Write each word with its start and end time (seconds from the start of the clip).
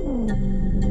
Música 0.00 0.87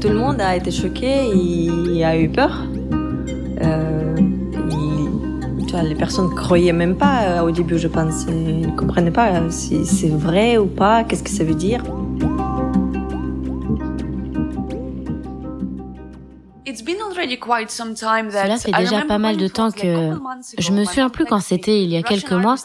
tout 0.00 0.08
le 0.08 0.14
monde 0.14 0.40
a 0.40 0.56
été 0.56 0.70
choqué, 0.70 1.26
il 1.34 2.02
a 2.02 2.18
eu 2.18 2.28
peur. 2.30 2.64
Euh, 3.62 4.16
les 5.82 5.94
personnes 5.94 6.34
croyaient 6.34 6.72
même 6.72 6.96
pas 6.96 7.22
euh, 7.22 7.42
au 7.42 7.50
début, 7.50 7.78
je 7.78 7.88
pense. 7.88 8.24
Ils 8.28 8.62
ne 8.62 8.76
comprenaient 8.76 9.10
pas 9.10 9.28
euh, 9.28 9.50
si 9.50 9.84
c'est 9.84 10.08
vrai 10.08 10.56
ou 10.56 10.66
pas, 10.66 11.04
qu'est-ce 11.04 11.22
que 11.22 11.30
ça 11.30 11.44
veut 11.44 11.54
dire. 11.54 11.82
Cela 17.12 18.56
fait 18.56 18.72
déjà 18.72 19.02
pas 19.02 19.18
mal 19.18 19.36
de 19.36 19.48
temps 19.48 19.70
que 19.70 20.18
je 20.58 20.72
me 20.72 20.84
souviens 20.84 21.08
plus 21.08 21.24
quand 21.24 21.40
c'était 21.40 21.82
il 21.82 21.90
y 21.90 21.96
a 21.96 22.02
quelques 22.02 22.32
mois. 22.32 22.56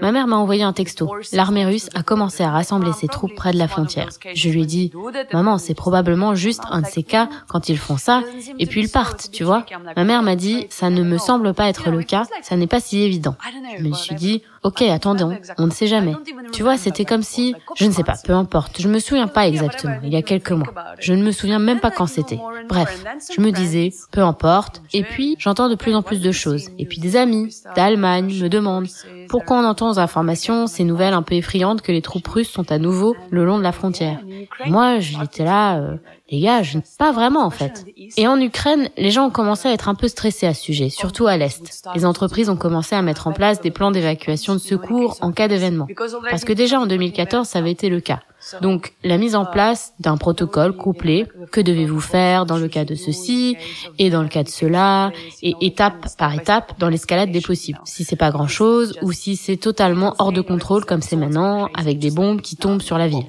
Ma 0.00 0.12
mère 0.12 0.26
m'a 0.26 0.36
envoyé 0.36 0.62
un 0.62 0.72
texto. 0.72 1.10
L'armée 1.32 1.64
russe 1.64 1.88
a 1.94 2.02
commencé 2.02 2.42
à 2.42 2.50
rassembler 2.50 2.92
ses 2.92 3.08
troupes 3.08 3.34
près 3.34 3.52
de 3.52 3.58
la 3.58 3.68
frontière. 3.68 4.08
Je 4.34 4.48
lui 4.48 4.62
ai 4.62 4.66
dit, 4.66 4.92
maman, 5.32 5.58
c'est 5.58 5.74
probablement 5.74 6.34
juste 6.34 6.62
un 6.70 6.82
de 6.82 6.86
ces 6.86 7.02
cas 7.02 7.28
quand 7.48 7.68
ils 7.68 7.78
font 7.78 7.96
ça 7.96 8.22
et 8.58 8.66
puis 8.66 8.82
ils 8.82 8.90
partent, 8.90 9.30
tu 9.32 9.44
vois. 9.44 9.64
Ma 9.96 10.04
mère 10.04 10.22
m'a 10.22 10.36
dit, 10.36 10.66
ça 10.70 10.90
ne 10.90 11.02
me 11.02 11.18
semble 11.18 11.54
pas 11.54 11.68
être 11.68 11.90
le 11.90 12.02
cas, 12.02 12.24
ça 12.42 12.56
n'est 12.56 12.66
pas 12.66 12.80
si 12.80 13.02
évident. 13.02 13.36
Je 13.78 13.82
me 13.82 13.94
suis 13.94 14.14
dit, 14.14 14.42
ok, 14.62 14.82
attendons, 14.82 15.36
on 15.58 15.66
ne 15.66 15.70
sait 15.70 15.86
jamais. 15.86 16.14
Tu 16.52 16.62
vois, 16.62 16.76
c'était 16.76 17.04
comme 17.04 17.22
si, 17.22 17.54
je 17.76 17.84
ne 17.84 17.90
sais 17.90 18.04
pas, 18.04 18.14
peu 18.24 18.32
importe, 18.32 18.80
je 18.80 18.88
me 18.88 18.98
souviens 18.98 19.28
pas 19.28 19.46
exactement, 19.46 19.96
il 20.02 20.12
y 20.12 20.16
a 20.16 20.22
quelques 20.22 20.52
mois. 20.52 20.72
Je 20.98 21.12
ne 21.12 21.22
me 21.22 21.32
souviens 21.32 21.58
même 21.58 21.80
pas 21.80 21.90
quand 21.90 22.06
c'était. 22.06 22.38
Bref, 22.68 23.04
je 23.34 23.40
me 23.40 23.50
disais, 23.50 23.92
peu 24.10 24.20
importe. 24.20 24.82
Et 24.92 25.02
puis, 25.02 25.36
j'entends 25.38 25.68
de 25.68 25.74
plus 25.74 25.94
en 25.94 26.02
plus 26.02 26.20
de 26.20 26.32
choses. 26.32 26.70
Et 26.78 26.86
puis 26.86 26.98
des 26.98 27.16
amis 27.16 27.54
d'Allemagne 27.76 28.42
me 28.42 28.48
demandent 28.48 28.88
pourquoi 29.28 29.58
on 29.58 29.64
entend 29.64 29.90
aux 29.90 29.98
informations 29.98 30.66
ces 30.66 30.84
nouvelles 30.84 31.14
un 31.14 31.22
peu 31.22 31.34
effrayantes 31.34 31.82
que 31.82 31.92
les 31.92 32.02
troupes 32.02 32.28
russes 32.28 32.50
sont 32.50 32.70
à 32.70 32.78
nouveau 32.78 33.16
le 33.30 33.44
long 33.44 33.58
de 33.58 33.62
la 33.62 33.72
frontière. 33.72 34.20
Moi, 34.66 35.00
j'étais 35.00 35.44
là, 35.44 35.78
euh, 35.78 35.96
les 36.32 36.40
gars, 36.40 36.62
je 36.62 36.78
ne 36.78 36.82
pas 36.98 37.12
vraiment 37.12 37.44
en 37.44 37.50
fait. 37.50 37.84
Et 38.16 38.26
en 38.26 38.40
Ukraine, 38.40 38.88
les 38.96 39.10
gens 39.10 39.26
ont 39.26 39.30
commencé 39.30 39.68
à 39.68 39.72
être 39.72 39.90
un 39.90 39.94
peu 39.94 40.08
stressés 40.08 40.46
à 40.46 40.54
ce 40.54 40.62
sujet, 40.62 40.88
surtout 40.88 41.26
à 41.26 41.36
l'Est. 41.36 41.84
Les 41.94 42.06
entreprises 42.06 42.48
ont 42.48 42.56
commencé 42.56 42.94
à 42.94 43.02
mettre 43.02 43.26
en 43.26 43.32
place 43.32 43.60
des 43.60 43.70
plans 43.70 43.90
d'évacuation 43.90 44.54
de 44.54 44.58
secours 44.58 45.18
en 45.20 45.30
cas 45.30 45.46
d'événement. 45.46 45.86
Parce 46.30 46.44
que 46.44 46.54
déjà 46.54 46.80
en 46.80 46.86
2014, 46.86 47.46
ça 47.46 47.58
avait 47.58 47.70
été 47.70 47.90
le 47.90 48.00
cas. 48.00 48.20
Donc, 48.60 48.92
la 49.04 49.18
mise 49.18 49.34
en 49.34 49.44
place 49.44 49.94
d'un 50.00 50.16
protocole 50.16 50.76
couplé, 50.76 51.26
que 51.50 51.60
devez-vous 51.60 52.00
faire 52.00 52.46
dans 52.46 52.56
le 52.56 52.68
cas 52.68 52.84
de 52.84 52.94
ceci, 52.94 53.56
et 53.98 54.10
dans 54.10 54.22
le 54.22 54.28
cas 54.28 54.42
de 54.42 54.48
cela, 54.48 55.12
et 55.42 55.54
étape 55.60 56.06
par 56.16 56.34
étape 56.34 56.78
dans 56.78 56.88
l'escalade 56.88 57.30
des 57.30 57.40
possibles. 57.40 57.80
Si 57.84 58.04
c'est 58.04 58.16
pas 58.16 58.30
grand 58.30 58.48
chose, 58.48 58.94
ou 59.02 59.12
si 59.12 59.36
c'est 59.36 59.56
totalement 59.56 60.14
hors 60.18 60.32
de 60.32 60.40
contrôle 60.40 60.84
comme 60.84 61.02
c'est 61.02 61.16
maintenant, 61.16 61.68
avec 61.74 61.98
des 61.98 62.10
bombes 62.10 62.40
qui 62.40 62.56
tombent 62.56 62.82
sur 62.82 62.98
la 62.98 63.08
ville. 63.08 63.26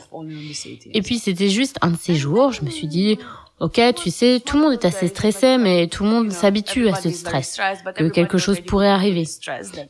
Et 0.93 1.01
puis 1.01 1.19
c'était 1.19 1.49
juste 1.49 1.77
un 1.81 1.91
de 1.91 1.97
ces 1.99 2.15
jours, 2.15 2.51
je 2.51 2.63
me 2.63 2.69
suis 2.69 2.87
dit, 2.87 3.17
ok, 3.63 3.79
tu 3.95 4.11
sais, 4.11 4.41
tout 4.45 4.57
le 4.57 4.63
monde 4.63 4.73
est 4.73 4.83
assez 4.83 5.07
stressé, 5.07 5.57
mais 5.57 5.87
tout 5.87 6.03
le 6.03 6.09
monde 6.09 6.31
s'habitue 6.31 6.89
à 6.89 6.95
ce 6.95 7.09
stress, 7.09 7.61
que 7.95 8.09
quelque 8.09 8.37
chose 8.37 8.59
pourrait 8.59 8.89
arriver. 8.89 9.25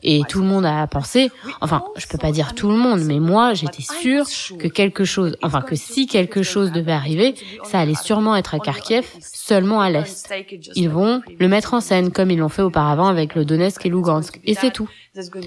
Et 0.04 0.22
tout 0.28 0.40
le 0.40 0.46
monde 0.46 0.64
a 0.64 0.86
pensé, 0.86 1.32
enfin, 1.60 1.82
je 1.96 2.06
peux 2.06 2.16
pas 2.16 2.30
dire 2.30 2.54
tout 2.54 2.68
le 2.68 2.76
monde, 2.76 3.00
mais 3.00 3.18
moi, 3.18 3.52
j'étais 3.52 3.82
sûre 3.82 4.26
que 4.58 4.68
quelque 4.68 5.04
chose, 5.04 5.36
enfin, 5.42 5.60
que 5.60 5.74
si 5.74 6.06
quelque 6.06 6.44
chose 6.44 6.70
devait 6.70 6.92
arriver, 6.92 7.34
ça 7.64 7.80
allait 7.80 7.96
sûrement 7.96 8.36
être 8.36 8.54
à 8.54 8.60
Kharkiv, 8.60 9.04
seulement 9.20 9.80
à 9.80 9.90
l'est. 9.90 10.32
Ils 10.76 10.88
vont 10.88 11.20
le 11.40 11.48
mettre 11.48 11.74
en 11.74 11.80
scène 11.80 12.12
comme 12.12 12.30
ils 12.30 12.38
l'ont 12.38 12.48
fait 12.48 12.62
auparavant 12.62 13.08
avec 13.08 13.34
le 13.34 13.44
Donetsk 13.44 13.84
et 13.84 13.88
Lugansk, 13.88 14.40
et 14.44 14.54
c'est 14.54 14.70
tout. 14.70 14.88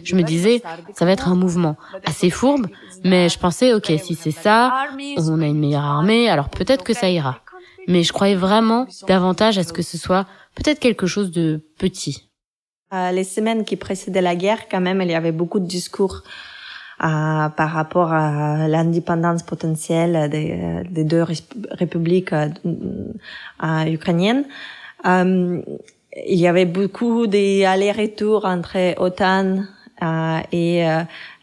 Je 0.03 0.16
me 0.16 0.23
disais, 0.23 0.61
ça 0.93 1.05
va 1.05 1.11
être 1.11 1.29
un 1.29 1.35
mouvement 1.35 1.77
assez 2.05 2.29
fourbe, 2.29 2.67
mais 3.05 3.29
je 3.29 3.39
pensais, 3.39 3.73
ok, 3.73 3.91
si 4.03 4.16
c'est 4.16 4.31
ça, 4.31 4.87
on 5.17 5.41
a 5.41 5.45
une 5.45 5.59
meilleure 5.59 5.85
armée, 5.85 6.29
alors 6.29 6.49
peut-être 6.49 6.83
que 6.83 6.93
ça 6.93 7.09
ira. 7.09 7.41
Mais 7.87 8.03
je 8.03 8.11
croyais 8.11 8.35
vraiment 8.35 8.85
davantage 9.07 9.57
à 9.57 9.63
ce 9.63 9.71
que 9.71 9.81
ce 9.81 9.97
soit 9.97 10.27
peut-être 10.55 10.79
quelque 10.79 11.07
chose 11.07 11.31
de 11.31 11.61
petit. 11.77 12.29
Euh, 12.93 13.11
les 13.11 13.23
semaines 13.23 13.65
qui 13.65 13.75
précédaient 13.75 14.21
la 14.21 14.35
guerre, 14.35 14.69
quand 14.69 14.81
même, 14.81 15.01
il 15.01 15.09
y 15.09 15.15
avait 15.15 15.31
beaucoup 15.31 15.59
de 15.59 15.65
discours 15.65 16.23
euh, 17.03 17.49
par 17.49 17.71
rapport 17.71 18.11
à 18.11 18.67
l'indépendance 18.67 19.43
potentielle 19.43 20.29
des, 20.29 20.83
des 20.89 21.03
deux 21.03 21.23
républiques 21.71 22.33
euh, 22.33 22.49
ukrainiennes. 23.85 24.45
Il 25.05 26.39
y 26.39 26.47
avait 26.47 26.65
beaucoup 26.65 27.27
d'allers-retours 27.27 28.45
entre 28.45 28.99
OTAN 28.99 29.65
et 30.51 30.83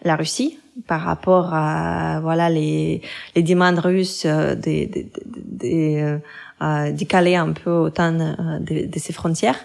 la 0.03 0.17
Russie 0.17 0.59
par 0.87 1.03
rapport 1.03 1.55
à 1.55 2.21
voilà 2.21 2.51
les 2.51 3.03
les 3.37 3.43
demandes 3.43 3.79
russes 3.79 4.25
euh, 4.27 4.55
de, 4.55 4.87
de, 4.87 5.07
de, 5.25 6.21
de 6.61 6.91
décaler 6.93 7.37
un 7.37 7.53
peu 7.53 7.71
autant 7.71 8.13
de, 8.13 8.87
de 8.87 8.99
ses 8.99 9.13
frontières. 9.13 9.59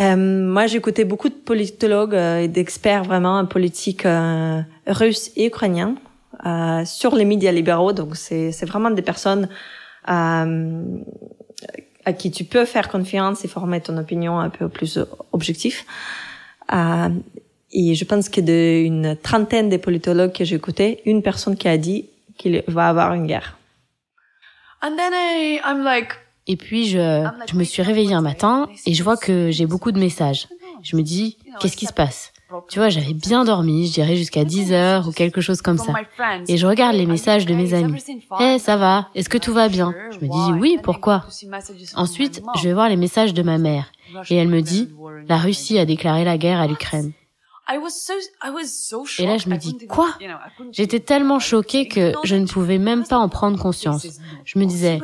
Euh, 0.00 0.16
moi, 0.16 0.66
j'écoutais 0.66 1.04
beaucoup 1.04 1.28
de 1.28 1.34
politologues 1.34 2.14
et 2.14 2.48
d'experts 2.48 3.04
vraiment 3.04 3.38
en 3.38 3.46
politique 3.46 4.06
euh, 4.06 4.60
russes 4.86 5.32
et 5.34 5.46
ukrainiens 5.46 5.96
euh, 6.46 6.84
sur 6.84 7.16
les 7.16 7.24
médias 7.24 7.50
libéraux. 7.52 7.92
Donc, 7.92 8.16
c'est 8.16 8.52
c'est 8.52 8.66
vraiment 8.66 8.90
des 8.90 9.02
personnes 9.02 9.48
à 10.04 10.46
qui 12.16 12.30
tu 12.30 12.44
peux 12.44 12.64
faire 12.64 12.88
confiance 12.88 13.44
et 13.44 13.48
former 13.48 13.80
ton 13.80 13.98
opinion 13.98 14.38
un 14.38 14.48
peu 14.48 14.68
plus 14.68 14.98
objectif. 15.32 15.84
Et 17.72 17.94
je 17.94 18.04
pense 18.04 18.28
que 18.28 18.40
d'une 18.40 19.16
trentaine 19.22 19.68
de 19.68 19.76
politologues 19.76 20.32
que 20.32 20.44
j'ai 20.44 20.56
écoutés, 20.56 21.02
une 21.04 21.22
personne 21.22 21.56
qui 21.56 21.68
a 21.68 21.76
dit 21.76 22.06
qu'il 22.38 22.62
va 22.66 22.88
avoir 22.88 23.12
une 23.14 23.26
guerre. 23.26 23.58
And 24.82 24.96
then 24.96 25.12
I, 25.12 25.60
I'm 25.64 25.82
like, 25.82 26.12
et 26.48 26.56
puis 26.56 26.86
je, 26.86 27.28
je 27.46 27.54
me 27.56 27.62
suis 27.62 27.82
réveillée 27.82 28.14
un 28.14 28.22
matin 28.22 28.68
et 28.86 28.94
je 28.94 29.04
vois 29.04 29.16
que 29.18 29.50
j'ai 29.50 29.66
beaucoup 29.66 29.92
de 29.92 29.98
messages. 29.98 30.48
Je 30.82 30.96
me 30.96 31.02
dis, 31.02 31.36
qu'est-ce 31.60 31.76
qui 31.76 31.86
se 31.86 31.92
passe? 31.92 32.32
Tu 32.70 32.78
vois, 32.78 32.88
j'avais 32.88 33.12
bien 33.12 33.44
dormi, 33.44 33.86
je 33.86 33.92
dirais 33.92 34.16
jusqu'à 34.16 34.44
10 34.44 34.72
heures 34.72 35.06
ou 35.06 35.12
quelque 35.12 35.42
chose 35.42 35.60
comme 35.60 35.76
ça. 35.76 35.92
Et 36.48 36.56
je 36.56 36.66
regarde 36.66 36.96
les 36.96 37.04
messages 37.04 37.44
de 37.44 37.54
mes 37.54 37.74
amis. 37.74 38.02
Eh, 38.40 38.42
hey, 38.42 38.58
ça 38.58 38.78
va 38.78 39.08
Est-ce 39.14 39.28
que 39.28 39.36
tout 39.36 39.52
va 39.52 39.68
bien? 39.68 39.94
Je 40.12 40.24
me 40.24 40.30
dis, 40.30 40.58
oui, 40.58 40.78
pourquoi? 40.82 41.26
Ensuite, 41.94 42.42
je 42.56 42.62
vais 42.68 42.72
voir 42.72 42.88
les 42.88 42.96
messages 42.96 43.34
de 43.34 43.42
ma 43.42 43.58
mère. 43.58 43.92
Et 44.30 44.36
elle 44.36 44.48
me 44.48 44.62
dit, 44.62 44.88
la 45.28 45.36
Russie 45.36 45.78
a 45.78 45.84
déclaré 45.84 46.24
la 46.24 46.38
guerre 46.38 46.60
à 46.60 46.66
l'Ukraine. 46.66 47.12
Et 49.18 49.26
là, 49.26 49.36
je 49.38 49.48
me 49.48 49.56
dis, 49.56 49.86
quoi? 49.86 50.14
J'étais 50.72 51.00
tellement 51.00 51.38
choquée 51.38 51.86
que 51.86 52.12
je 52.24 52.34
ne 52.36 52.46
pouvais 52.46 52.78
même 52.78 53.04
pas 53.04 53.18
en 53.18 53.28
prendre 53.28 53.58
conscience. 53.58 54.06
Je 54.44 54.58
me 54.58 54.64
disais, 54.64 55.00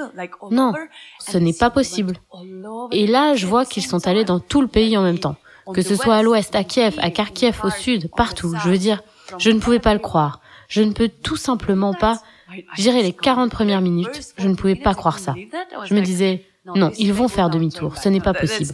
non, 0.51 0.73
ce 1.21 1.39
n'est 1.39 1.53
pas 1.53 1.71
possible. 1.71 2.17
Et 2.91 3.07
là, 3.07 3.35
je 3.35 3.47
vois 3.47 3.65
qu'ils 3.65 3.85
sont 3.85 4.07
allés 4.07 4.25
dans 4.25 4.41
tout 4.41 4.61
le 4.61 4.69
pays 4.69 4.97
en 4.97 5.03
même 5.03 5.19
temps. 5.19 5.37
Que 5.73 5.83
ce 5.83 5.97
soit 5.97 6.17
à 6.17 6.23
l'ouest, 6.23 6.55
à 6.55 6.65
Kiev, 6.65 6.99
à 6.99 7.11
Kharkiv, 7.11 7.61
au 7.65 7.71
sud, 7.71 8.11
partout. 8.17 8.55
Je 8.63 8.69
veux 8.69 8.79
dire, 8.79 9.03
je 9.39 9.51
ne 9.51 9.59
pouvais 9.59 9.79
pas 9.81 9.95
le 9.95 10.01
croire. 10.01 10.41
Je 10.69 10.83
ne 10.83 10.93
peux 10.93 11.09
tout 11.09 11.37
simplement 11.37 11.93
pas, 11.93 12.21
je 12.77 12.83
dirais 12.83 13.03
les 13.03 13.13
40 13.13 13.51
premières 13.51 13.83
minutes, 13.83 14.33
je 14.39 14.49
ne 14.49 14.55
pouvais 14.55 14.75
pas 14.77 14.95
croire 14.95 15.19
ça. 15.19 15.35
Je 15.85 15.95
me 15.95 16.01
disais, 16.01 16.47
non, 16.65 16.91
ils 16.99 17.13
vont 17.13 17.29
faire 17.29 17.51
demi-tour, 17.51 17.97
ce 17.99 18.09
n'est 18.09 18.21
pas 18.21 18.33
possible. 18.35 18.73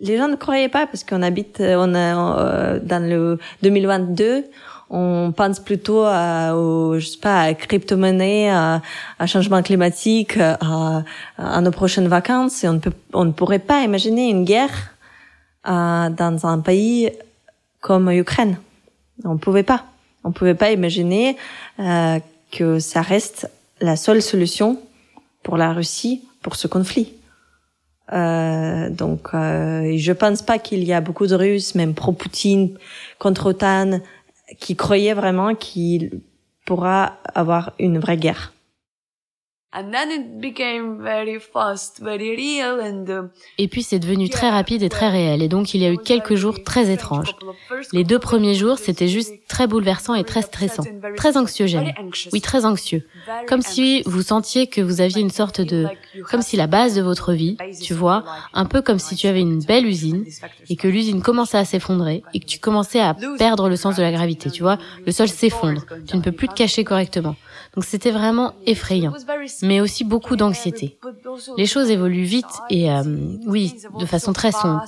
Les 0.00 0.16
gens 0.16 0.28
ne 0.28 0.36
croyaient 0.36 0.68
pas 0.68 0.86
parce 0.86 1.04
qu'on 1.04 1.22
habite 1.22 1.60
on 1.60 1.94
a, 1.94 2.78
dans 2.78 3.02
le 3.02 3.38
2022. 3.62 4.44
On 4.90 5.32
pense 5.36 5.60
plutôt 5.60 6.04
à, 6.04 6.54
au, 6.56 6.98
je 6.98 7.06
sais 7.06 7.18
pas, 7.18 7.42
à 7.42 7.54
crypto-monnaie, 7.54 8.48
à, 8.48 8.80
à, 9.18 9.26
changement 9.26 9.62
climatique, 9.62 10.38
à, 10.38 11.02
à, 11.36 11.60
nos 11.60 11.70
prochaines 11.70 12.08
vacances. 12.08 12.64
Et 12.64 12.68
on 12.68 12.74
ne 12.74 12.78
peut, 12.78 12.92
on 13.12 13.24
ne 13.26 13.32
pourrait 13.32 13.58
pas 13.58 13.82
imaginer 13.82 14.30
une 14.30 14.44
guerre 14.44 14.94
euh, 15.66 16.08
dans 16.08 16.46
un 16.46 16.60
pays 16.60 17.10
comme 17.80 18.10
l'Ukraine. 18.10 18.58
On 19.24 19.36
pouvait 19.36 19.62
pas. 19.62 19.84
On 20.24 20.32
pouvait 20.32 20.54
pas 20.54 20.72
imaginer 20.72 21.36
euh, 21.80 22.18
que 22.50 22.78
ça 22.78 23.02
reste 23.02 23.50
la 23.80 23.96
seule 23.96 24.22
solution 24.22 24.78
pour 25.42 25.56
la 25.56 25.72
Russie 25.72 26.22
pour 26.40 26.56
ce 26.56 26.68
conflit. 26.68 27.12
Euh, 28.12 28.90
donc, 28.90 29.28
euh, 29.34 29.94
je 29.96 30.12
pense 30.12 30.42
pas 30.42 30.58
qu'il 30.58 30.84
y 30.84 30.92
a 30.92 31.00
beaucoup 31.00 31.26
de 31.26 31.34
Russes, 31.34 31.74
même 31.74 31.94
pro-Poutine, 31.94 32.76
contre 33.18 33.46
OTAN, 33.46 34.00
qui 34.58 34.76
croyaient 34.76 35.14
vraiment 35.14 35.54
qu'il 35.54 36.20
pourra 36.64 37.18
avoir 37.34 37.72
une 37.78 37.98
vraie 37.98 38.16
guerre. 38.16 38.52
Et 43.58 43.68
puis 43.68 43.82
c'est 43.82 43.98
devenu 43.98 44.30
très 44.30 44.48
rapide 44.48 44.82
et 44.82 44.88
très 44.88 45.10
réel. 45.10 45.42
Et 45.42 45.48
donc 45.48 45.74
il 45.74 45.82
y 45.82 45.84
a 45.86 45.92
eu 45.92 45.98
quelques 45.98 46.36
jours 46.36 46.62
très 46.64 46.90
étranges. 46.90 47.34
Les 47.92 48.02
deux 48.02 48.18
premiers 48.18 48.54
jours, 48.54 48.78
c'était 48.78 49.08
juste 49.08 49.34
très 49.46 49.66
bouleversant 49.66 50.14
et 50.14 50.24
très 50.24 50.40
stressant. 50.40 50.84
Très 51.18 51.36
anxiogène. 51.36 51.92
Oui, 52.32 52.40
très 52.40 52.64
anxieux. 52.64 53.06
Comme 53.46 53.60
si 53.60 54.02
vous 54.06 54.22
sentiez 54.22 54.68
que 54.68 54.80
vous 54.80 55.02
aviez 55.02 55.20
une 55.20 55.30
sorte 55.30 55.60
de... 55.60 55.86
Comme 56.30 56.40
si 56.40 56.56
la 56.56 56.66
base 56.66 56.94
de 56.94 57.02
votre 57.02 57.34
vie, 57.34 57.58
tu 57.82 57.92
vois, 57.92 58.24
un 58.54 58.64
peu 58.64 58.80
comme 58.80 58.98
si 58.98 59.16
tu 59.16 59.26
avais 59.26 59.40
une 59.40 59.62
belle 59.62 59.86
usine 59.86 60.24
et 60.70 60.76
que 60.76 60.88
l'usine 60.88 61.20
commençait 61.20 61.58
à 61.58 61.66
s'effondrer 61.66 62.22
et 62.32 62.40
que 62.40 62.46
tu 62.46 62.58
commençais 62.58 63.00
à 63.00 63.14
perdre 63.36 63.68
le 63.68 63.76
sens 63.76 63.96
de 63.96 64.02
la 64.02 64.12
gravité, 64.12 64.50
tu 64.50 64.62
vois. 64.62 64.78
Le 65.04 65.12
sol 65.12 65.28
s'effondre. 65.28 65.84
Tu 66.06 66.16
ne 66.16 66.22
peux 66.22 66.32
plus 66.32 66.48
te 66.48 66.54
cacher 66.54 66.84
correctement. 66.84 67.36
Donc 67.74 67.84
c'était 67.84 68.10
vraiment 68.10 68.54
effrayant, 68.66 69.12
mais 69.62 69.80
aussi 69.80 70.04
beaucoup 70.04 70.36
d'anxiété. 70.36 70.98
Les 71.56 71.66
choses 71.66 71.90
évoluent 71.90 72.24
vite 72.24 72.46
et 72.70 72.90
euh, 72.90 73.02
oui, 73.46 73.74
de 73.98 74.06
façon 74.06 74.32
très 74.32 74.52
sombre. 74.52 74.82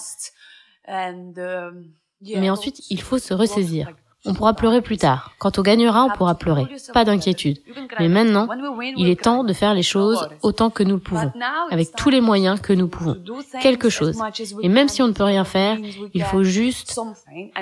Mais 2.36 2.50
ensuite, 2.50 2.82
il 2.90 3.00
faut 3.00 3.18
se 3.18 3.34
ressaisir. 3.34 3.88
On 4.26 4.34
pourra 4.34 4.52
pleurer 4.52 4.82
plus 4.82 4.98
tard. 4.98 5.32
Quand 5.38 5.58
on 5.58 5.62
gagnera, 5.62 6.04
on 6.04 6.10
pourra 6.10 6.34
pleurer. 6.34 6.66
Pas 6.92 7.06
d'inquiétude. 7.06 7.58
Mais 7.98 8.08
maintenant, 8.08 8.48
il 8.96 9.08
est 9.08 9.18
temps 9.20 9.44
de 9.44 9.52
faire 9.54 9.72
les 9.72 9.82
choses 9.82 10.28
autant 10.42 10.68
que 10.68 10.82
nous 10.82 10.96
le 10.96 11.00
pouvons, 11.00 11.32
avec 11.70 11.94
tous 11.96 12.10
les 12.10 12.20
moyens 12.20 12.60
que 12.60 12.74
nous 12.74 12.88
pouvons. 12.88 13.16
Quelque 13.62 13.88
chose. 13.88 14.20
Et 14.62 14.68
même 14.68 14.88
si 14.88 15.00
on 15.00 15.08
ne 15.08 15.12
peut 15.12 15.24
rien 15.24 15.44
faire, 15.44 15.78
il 16.12 16.22
faut 16.22 16.42
juste 16.42 17.00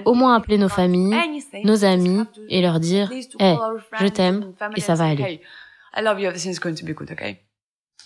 au 0.04 0.14
moins 0.14 0.34
appeler 0.34 0.58
nos 0.58 0.68
familles, 0.68 1.14
nos 1.62 1.84
amis 1.84 2.24
et 2.48 2.60
leur 2.60 2.80
dire 2.80 3.12
"Eh, 3.38 3.54
je 4.00 4.08
t'aime 4.08 4.52
et 4.74 4.80
ça 4.80 4.94
va 4.94 5.04
aller." 5.04 5.40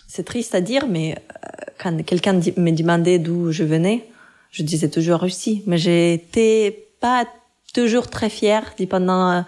C'est 0.08 0.25
triste 0.25 0.55
à 0.55 0.61
dire, 0.61 0.87
mais 0.87 1.17
euh, 1.17 1.49
quand 1.79 2.05
quelqu'un 2.05 2.34
me 2.34 2.70
demandait 2.70 3.19
d'où 3.19 3.52
je 3.52 3.64
venais, 3.64 4.06
je 4.50 4.62
disais 4.62 4.88
toujours 4.88 5.20
Russie. 5.20 5.62
Mais 5.67 5.79
j'étais 5.79 6.87
pas 7.00 7.26
toujours 7.75 8.08
très 8.08 8.29
fière, 8.29 8.75
dépendant 8.79 9.31
euh, 9.31 9.40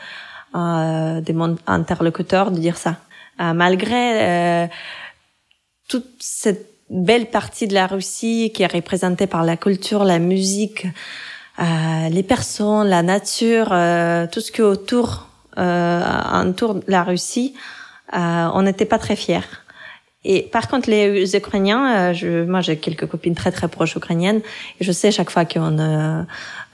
euh, 0.55 1.21
de 1.21 1.33
mon 1.33 1.57
interlocuteur, 1.67 2.51
de 2.51 2.59
dire 2.59 2.77
ça. 2.77 2.97
Euh, 3.41 3.53
malgré 3.53 4.23
euh, 4.23 4.67
toute 5.89 6.07
cette 6.21 6.71
belle 6.91 7.27
partie 7.27 7.67
de 7.67 7.75
la 7.75 7.87
Russie 7.87 8.53
qui 8.55 8.63
est 8.63 8.73
représentée 8.73 9.27
par 9.27 9.45
la 9.45 9.57
culture, 9.57 10.05
la 10.05 10.19
musique, 10.19 10.87
euh, 11.59 12.09
les 12.09 12.23
personnes, 12.23 12.89
la 12.89 13.03
nature, 13.03 13.69
euh, 13.73 14.27
tout 14.31 14.41
ce 14.41 14.53
qui 14.53 14.61
est 14.61 14.65
autour, 14.65 15.29
de 15.57 16.91
la 16.91 17.05
Russie, 17.05 17.55
on 18.13 18.63
n'était 18.63 18.85
pas 18.85 18.99
très 18.99 19.17
fiers. 19.17 19.41
Et 20.27 20.41
par 20.43 20.69
contre, 20.69 20.89
les 20.89 21.37
Ukrainiens, 21.37 22.15
je, 22.15 22.45
moi 22.45 22.63
j'ai 22.63 22.79
quelques 22.79 23.07
copines 23.07 23.35
très 23.35 23.53
très 23.53 23.69
proches 23.69 23.95
ukrainiennes, 23.97 24.41
et 24.81 24.85
je 24.85 24.91
sais 24.91 25.11
chaque 25.11 25.29
fois 25.29 25.45
qu'on 25.45 25.79
euh, 25.79 26.23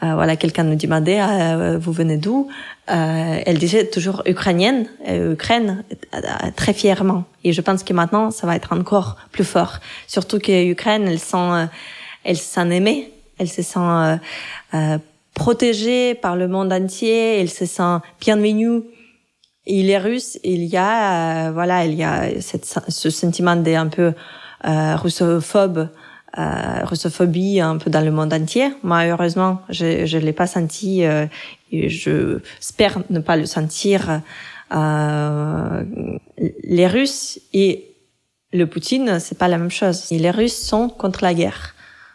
euh, 0.05 0.15
voilà, 0.15 0.37
quelqu'un 0.37 0.63
nous 0.63 0.77
demandait, 0.77 1.19
ah, 1.19 1.57
euh, 1.57 1.79
vous 1.79 1.91
venez 1.91 2.17
d'où? 2.17 2.49
Euh, 2.91 3.43
Elle 3.45 3.59
disait 3.59 3.87
toujours 3.87 4.23
ukrainienne, 4.25 4.87
Ukraine, 5.33 5.83
très 6.55 6.73
fièrement. 6.73 7.25
Et 7.43 7.53
je 7.53 7.61
pense 7.61 7.83
que 7.83 7.93
maintenant, 7.93 8.31
ça 8.31 8.47
va 8.47 8.55
être 8.55 8.73
encore 8.73 9.17
plus 9.33 9.45
fort. 9.45 9.81
Surtout 10.07 10.39
que 10.39 10.71
Ukraine, 10.71 11.09
elle 11.09 11.19
sent, 11.19 11.69
elle 12.23 12.37
se 12.37 12.45
sent 12.45 12.71
aimée, 12.71 13.13
elle 13.39 13.49
se 13.49 13.63
sent 13.63 14.19
protégée 15.35 16.15
par 16.15 16.37
le 16.37 16.47
monde 16.47 16.73
entier, 16.73 17.41
elle 17.41 17.51
se 17.51 17.67
sent 17.67 17.99
bienvenue. 18.21 18.83
Et 19.67 19.83
les 19.83 19.99
Russes, 19.99 20.39
il 20.43 20.65
y 20.65 20.77
a, 20.77 21.51
voilà, 21.53 21.85
il 21.85 21.95
y 21.95 22.03
a 22.03 22.31
ce 22.41 23.11
sentiment 23.11 23.57
d'un 23.57 23.89
peu 23.89 24.13
russophobe 24.65 25.89
euh, 26.39 26.85
russophobie 26.85 27.61
un 27.61 27.77
peu 27.77 27.91
dans 27.91 28.05
le 28.05 28.13
monde 28.13 28.33
entier. 28.33 28.73
Moi, 28.85 29.07
heureusement, 29.07 29.63
je 29.69 30.07
je 30.07 30.17
l'ai 30.19 30.33
pas 30.33 30.47
senti 30.47 31.05
euh, 31.05 31.27
et 31.73 31.89
je 31.89 32.39
espère 32.61 33.03
ne 33.11 33.19
pas 33.19 33.37
le 33.37 33.47
sentir. 33.47 34.23
Euh, 34.73 35.85
les 36.63 36.87
Russes 36.87 37.41
et 37.53 37.97
le 38.53 38.67
Poutine, 38.67 39.19
c'est 39.19 39.39
pas 39.39 39.49
la 39.49 39.59
même 39.59 39.71
chose. 39.71 40.09
Les 40.11 40.31
Russes 40.31 40.57
sont 40.57 40.89
contre 40.89 41.25
la 41.25 41.35
guerre. 41.35 41.75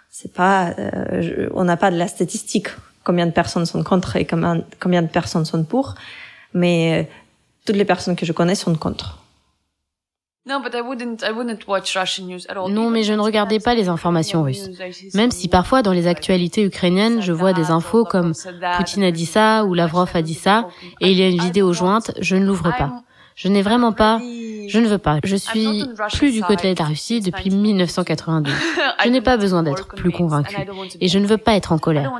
C'est 0.09 0.33
pas, 0.33 0.73
euh, 0.79 1.49
on 1.53 1.65
n'a 1.65 1.75
pas 1.75 1.91
de 1.91 1.97
la 1.97 2.07
statistique 2.07 2.69
combien 3.03 3.25
de 3.25 3.31
personnes 3.31 3.65
sont 3.65 3.83
contre 3.83 4.15
et 4.15 4.25
combien, 4.25 4.63
combien 4.79 5.01
de 5.01 5.09
personnes 5.09 5.45
sont 5.45 5.63
pour, 5.65 5.95
mais 6.53 7.03
euh, 7.03 7.11
toutes 7.65 7.75
les 7.75 7.85
personnes 7.85 8.15
que 8.15 8.25
je 8.25 8.31
connais 8.31 8.55
sont 8.55 8.75
contre. 8.75 9.19
Non, 12.69 12.91
mais 12.91 13.01
je 13.01 13.13
ne 13.13 13.19
regardais 13.19 13.59
pas 13.59 13.73
les 13.73 13.89
informations 13.89 14.43
russes. 14.43 14.69
Même 15.15 15.31
si 15.31 15.47
parfois 15.47 15.81
dans 15.81 15.91
les 15.91 16.05
actualités 16.05 16.63
ukrainiennes, 16.63 17.19
je 17.21 17.31
vois 17.31 17.53
des 17.53 17.71
infos 17.71 18.05
comme 18.05 18.33
Poutine 18.77 19.03
a 19.03 19.11
dit 19.11 19.25
ça 19.25 19.65
ou 19.65 19.73
Lavrov 19.73 20.11
a 20.13 20.21
dit 20.21 20.35
ça 20.35 20.67
et 21.01 21.11
il 21.11 21.17
y 21.17 21.23
a 21.23 21.29
une 21.29 21.41
vidéo 21.41 21.73
jointe, 21.73 22.11
je 22.19 22.35
ne 22.35 22.45
l'ouvre 22.45 22.71
pas. 22.77 23.01
Je 23.35 23.47
n'ai 23.47 23.61
vraiment 23.61 23.91
pas 23.91 24.19
je 24.67 24.79
ne 24.79 24.87
veux 24.87 24.97
pas. 24.97 25.19
Je 25.23 25.35
suis 25.35 25.83
plus 26.13 26.31
du 26.31 26.41
côté 26.41 26.73
de 26.73 26.79
la 26.79 26.85
Russie 26.85 27.21
depuis 27.21 27.49
1992. 27.49 28.53
Je 29.03 29.09
n'ai 29.09 29.21
pas 29.21 29.37
besoin 29.37 29.63
d'être 29.63 29.87
plus 29.87 30.11
convaincu. 30.11 30.55
Et 30.99 31.07
je 31.07 31.19
ne 31.19 31.27
veux 31.27 31.37
pas 31.37 31.55
être 31.55 31.71
en 31.71 31.77
colère. 31.77 32.11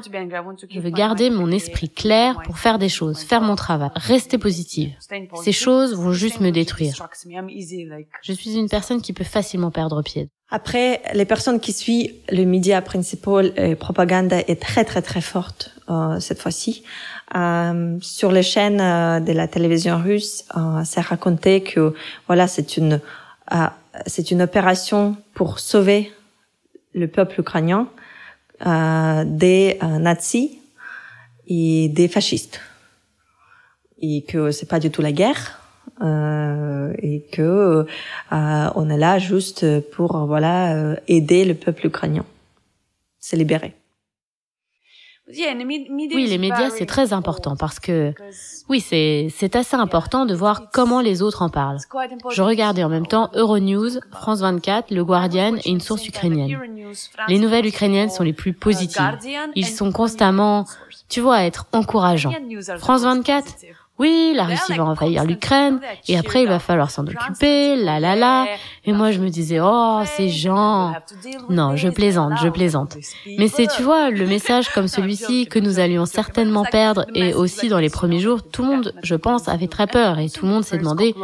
Je 0.69 0.79
veux 0.79 0.89
garder 0.89 1.29
mon 1.29 1.49
esprit 1.51 1.89
clair 1.89 2.41
pour 2.43 2.59
faire 2.59 2.77
des 2.77 2.89
choses, 2.89 3.21
faire 3.21 3.41
mon 3.41 3.55
travail, 3.55 3.89
rester 3.95 4.37
positive. 4.37 4.93
Ces 5.41 5.51
choses 5.51 5.95
vont 5.95 6.11
juste 6.11 6.41
me 6.41 6.51
détruire. 6.51 7.07
Je 8.21 8.33
suis 8.33 8.55
une 8.55 8.69
personne 8.69 9.01
qui 9.01 9.13
peut 9.13 9.23
facilement 9.23 9.71
perdre 9.71 10.01
pied. 10.03 10.29
Après, 10.49 11.01
les 11.13 11.25
personnes 11.25 11.59
qui 11.59 11.73
suivent 11.73 12.13
le 12.29 12.45
média 12.45 12.81
principal, 12.81 13.51
et 13.57 13.75
propagande 13.75 14.31
est 14.31 14.61
très 14.61 14.85
très 14.85 15.01
très 15.01 15.21
forte 15.21 15.74
euh, 15.74 15.74
cette 16.19 16.41
fois-ci. 16.41 16.83
Euh, 17.35 17.97
sur 18.01 18.31
les 18.31 18.43
chaînes 18.43 18.81
euh, 18.81 19.19
de 19.19 19.33
la 19.33 19.47
télévision 19.47 19.97
russe, 19.97 20.45
euh, 20.55 20.81
c'est 20.85 21.01
raconté 21.01 21.61
que 21.61 21.93
voilà, 22.27 22.47
c'est 22.47 22.77
une 22.77 23.01
euh, 23.51 23.67
c'est 24.05 24.29
une 24.29 24.41
opération 24.41 25.15
pour 25.33 25.59
sauver 25.59 26.11
le 26.93 27.07
peuple 27.07 27.39
ukrainien 27.39 27.89
des 28.61 29.77
nazis 29.81 30.49
et 31.47 31.89
des 31.89 32.07
fascistes, 32.07 32.61
et 34.01 34.23
que 34.23 34.51
c'est 34.51 34.65
pas 34.65 34.79
du 34.79 34.91
tout 34.91 35.01
la 35.01 35.11
guerre. 35.11 35.61
et 37.01 37.25
que 37.33 37.85
on 38.31 38.89
est 38.89 38.97
là 38.97 39.19
juste 39.19 39.65
pour 39.91 40.25
voilà 40.25 40.95
aider 41.07 41.43
le 41.45 41.53
peuple 41.53 41.87
ukrainien, 41.87 42.25
se 43.19 43.35
libérer. 43.35 43.75
Oui, 45.27 46.27
les 46.27 46.37
médias, 46.37 46.69
c'est 46.69 46.85
très 46.85 47.11
important 47.11 47.55
parce 47.55 47.79
que, 47.79 48.13
oui, 48.69 48.79
c'est, 48.79 49.27
c'est 49.35 49.55
assez 49.55 49.75
important 49.75 50.25
de 50.27 50.35
voir 50.35 50.69
comment 50.71 51.01
les 51.01 51.23
autres 51.23 51.41
en 51.41 51.49
parlent. 51.49 51.79
Je 52.31 52.41
regardais 52.43 52.83
en 52.83 52.89
même 52.89 53.07
temps 53.07 53.31
Euronews, 53.33 53.89
France 54.11 54.41
24, 54.41 54.91
Le 54.91 55.03
Guardian 55.03 55.55
et 55.55 55.69
une 55.69 55.81
source 55.81 56.07
ukrainienne. 56.07 56.55
Les 57.27 57.39
nouvelles 57.39 57.65
ukrainiennes 57.65 58.11
sont 58.11 58.23
les 58.23 58.33
plus 58.33 58.53
positives. 58.53 59.17
Ils 59.55 59.65
sont 59.67 59.91
constamment, 59.91 60.65
tu 61.09 61.21
vois, 61.21 61.41
être 61.43 61.65
encourageants. 61.73 62.33
France 62.77 63.01
24, 63.01 63.47
oui, 63.97 64.33
la 64.35 64.43
Russie 64.43 64.73
va 64.73 64.83
envahir 64.83 65.23
l'Ukraine 65.23 65.79
et 66.09 66.17
après 66.17 66.43
il 66.43 66.49
va 66.49 66.59
falloir 66.59 66.91
s'en 66.91 67.07
occuper, 67.07 67.77
la 67.77 67.99
la 68.01 68.15
la. 68.15 68.45
Et 68.83 68.91
moi 68.91 69.11
je 69.11 69.19
me 69.19 69.29
disais, 69.29 69.59
oh, 69.61 70.01
ces 70.05 70.29
gens. 70.29 70.93
Non, 71.49 71.77
je 71.77 71.87
plaisante, 71.87 72.33
je 72.43 72.49
plaisante. 72.49 72.97
Mais 73.37 73.47
c'est, 73.47 73.67
tu 73.67 73.83
vois, 73.83 74.09
le 74.09 74.27
message 74.27 74.69
comme 74.69 74.89
celui-ci 74.89 75.47
que 75.47 75.59
nous 75.59 75.79
allions 75.79 76.05
certainement 76.05 76.65
perdre 76.65 77.05
et 77.15 77.33
aussi 77.33 77.69
dans 77.69 77.79
les 77.79 77.89
premiers 77.89 78.19
jours, 78.19 78.43
tout 78.43 78.63
le 78.63 78.67
monde, 78.67 78.93
je 79.01 79.15
pense, 79.15 79.47
avait 79.47 79.67
très 79.67 79.87
peur 79.87 80.19
et 80.19 80.29
tout 80.29 80.45
le 80.45 80.51
monde 80.51 80.65
s'est 80.65 80.77
demandé 80.77 81.15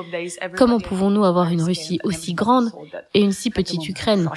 comment 0.56 0.80
pouvons-nous 0.80 1.26
avoir 1.26 1.50
une 1.50 1.62
Russie 1.62 2.00
aussi 2.04 2.34
grande 2.34 2.72
et 3.14 3.22
une 3.22 3.34
si 3.34 3.50
petite 3.50 3.88
Ukraine. 3.88 4.30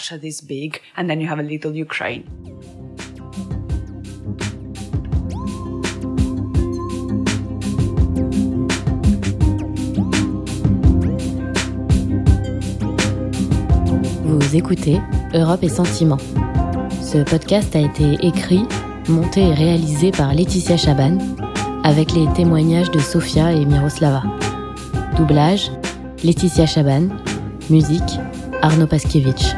Écoutez 14.54 15.00
Europe 15.34 15.64
et 15.64 15.68
Sentiments. 15.68 16.20
Ce 17.02 17.18
podcast 17.18 17.74
a 17.74 17.80
été 17.80 18.16
écrit, 18.24 18.64
monté 19.08 19.40
et 19.40 19.52
réalisé 19.52 20.12
par 20.12 20.32
Laetitia 20.32 20.76
Chaban, 20.76 21.18
avec 21.82 22.12
les 22.12 22.32
témoignages 22.34 22.92
de 22.92 23.00
Sofia 23.00 23.52
et 23.52 23.64
Miroslava. 23.64 24.22
Doublage, 25.16 25.72
Laetitia 26.22 26.66
Chaban. 26.66 27.08
Musique, 27.68 28.20
Arnaud 28.62 28.86
Paskiewicz. 28.86 29.56